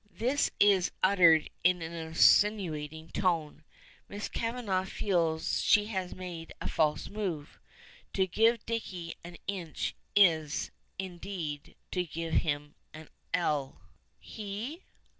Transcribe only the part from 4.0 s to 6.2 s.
Miss Kavanagh feels she has